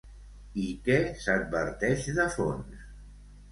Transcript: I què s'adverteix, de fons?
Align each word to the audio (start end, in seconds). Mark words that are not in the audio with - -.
I 0.63 0.65
què 0.87 0.95
s'adverteix, 1.25 2.09
de 2.21 2.27
fons? 2.39 2.83